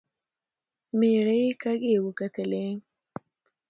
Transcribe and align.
مېړه 0.97 1.35
يې 1.43 1.49
کږې 1.61 1.93
وکتلې. 2.05 2.67